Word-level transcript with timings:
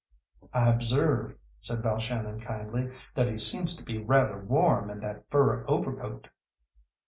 "I 0.51 0.67
observe," 0.67 1.35
said 1.59 1.83
Balshannon 1.83 2.39
kindly, 2.41 2.89
"that 3.13 3.29
he 3.29 3.37
seems 3.37 3.75
to 3.77 3.85
be 3.85 3.99
rather 3.99 4.39
warm 4.39 4.89
in 4.89 4.99
that 5.01 5.29
fur 5.29 5.63
overcoat." 5.67 6.27